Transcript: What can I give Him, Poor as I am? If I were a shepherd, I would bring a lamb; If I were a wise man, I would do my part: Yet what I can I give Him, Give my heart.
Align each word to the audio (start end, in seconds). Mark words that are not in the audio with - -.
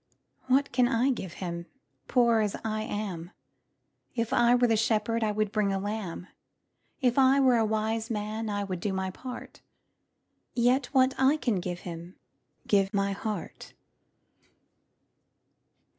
What 0.47 0.71
can 0.71 0.87
I 0.87 1.11
give 1.11 1.33
Him, 1.33 1.67
Poor 2.07 2.39
as 2.39 2.55
I 2.65 2.81
am? 2.81 3.29
If 4.15 4.33
I 4.33 4.55
were 4.55 4.65
a 4.69 4.75
shepherd, 4.75 5.23
I 5.23 5.31
would 5.31 5.51
bring 5.51 5.71
a 5.71 5.77
lamb; 5.77 6.25
If 7.01 7.19
I 7.19 7.39
were 7.39 7.57
a 7.57 7.65
wise 7.67 8.09
man, 8.09 8.49
I 8.49 8.63
would 8.63 8.79
do 8.79 8.93
my 8.93 9.11
part: 9.11 9.61
Yet 10.55 10.87
what 10.87 11.13
I 11.19 11.37
can 11.37 11.57
I 11.57 11.59
give 11.59 11.81
Him, 11.81 12.15
Give 12.65 12.91
my 12.91 13.11
heart. 13.11 13.73